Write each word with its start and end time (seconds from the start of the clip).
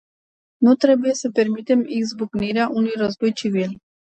Nu 0.57 0.75
trebuie 0.75 1.13
să 1.13 1.29
permitem 1.33 1.83
izbucnirea 1.87 2.69
unui 2.69 2.91
război 2.97 3.33
civil. 3.33 3.77